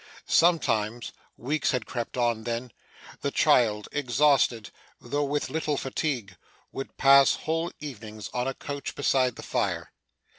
Sometimes 0.25 1.11
weeks 1.37 1.69
had 1.69 1.85
crept 1.85 2.17
on, 2.17 2.43
then 2.43 2.71
the 3.21 3.29
child, 3.29 3.87
exhausted, 3.91 4.71
though 4.99 5.23
with 5.23 5.51
little 5.51 5.77
fatigue, 5.77 6.37
would 6.71 6.97
pass 6.97 7.35
whole 7.35 7.71
evenings 7.79 8.27
on 8.33 8.47
a 8.47 8.55
couch 8.55 8.95
beside 8.95 9.35
the 9.35 9.43
fire. 9.43 9.91